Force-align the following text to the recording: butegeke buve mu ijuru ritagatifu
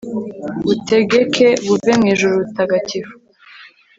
butegeke 0.65 1.47
buve 1.67 1.91
mu 1.99 2.05
ijuru 2.13 2.35
ritagatifu 2.43 3.13